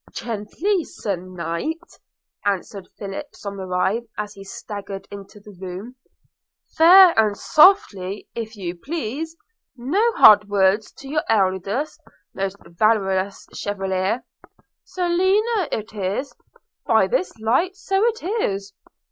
'Gently, 0.11 0.83
Sir 0.83 1.15
Knight!' 1.15 1.99
answered 2.43 2.87
Philip 2.97 3.27
Somerive 3.35 4.07
as 4.17 4.33
he 4.33 4.43
staggered 4.43 5.07
into 5.11 5.39
the 5.39 5.55
room– 5.61 5.95
'fair 6.75 7.13
and 7.19 7.37
softly, 7.37 8.27
if 8.33 8.55
you 8.55 8.75
please! 8.75 9.37
no 9.77 10.01
hard 10.13 10.49
words 10.49 10.91
to 10.93 11.07
your 11.07 11.21
elders, 11.29 11.99
most 12.33 12.57
valorous 12.65 13.45
chevalier!– 13.53 14.23
Selina 14.95 15.67
is 15.71 15.91
it?– 16.31 16.33
By 16.87 17.05
this 17.05 17.37
light 17.39 17.75
so 17.75 18.03
it 18.05 18.23
is! 18.41 18.73